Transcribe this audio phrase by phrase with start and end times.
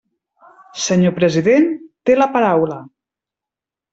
[0.85, 1.69] Senyor president,
[2.09, 2.79] té la paraula.